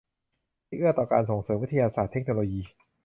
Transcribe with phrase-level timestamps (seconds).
[0.67, 2.61] ที่เอื้อต่อการส่งเสริมวิทยาศาสตร์เทคโนโลยี